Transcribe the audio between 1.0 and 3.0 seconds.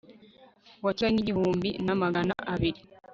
n igihumbi na magana abiri